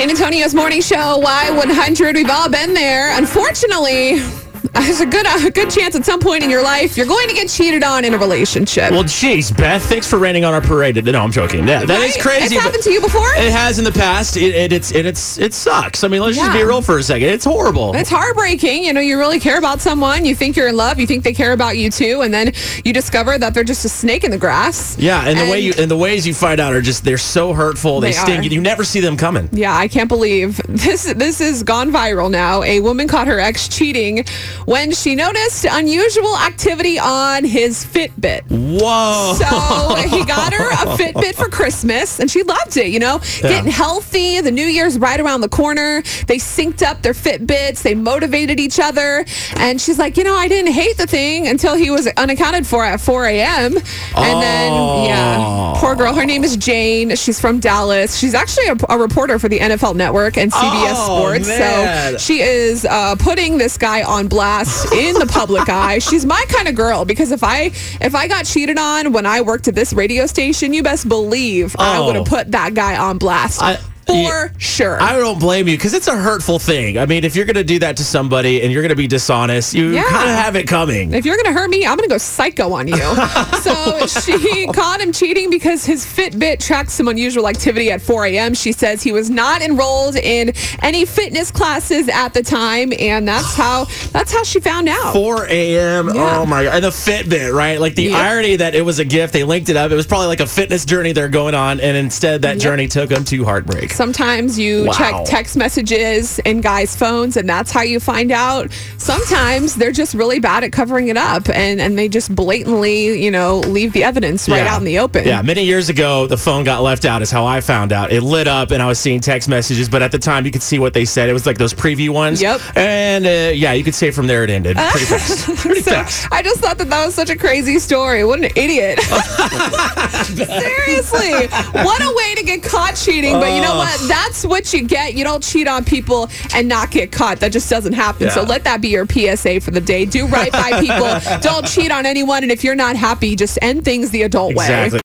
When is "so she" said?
62.12-62.40, 83.62-84.66